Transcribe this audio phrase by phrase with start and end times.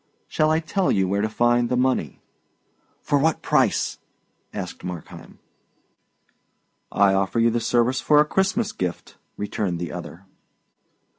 [0.27, 2.23] Shall I tell you where to find the money?"
[3.03, 3.99] "For what price?"
[4.51, 5.37] asked Markheim.
[6.91, 10.25] "I offer you the service for a Christmas gift," returned the other.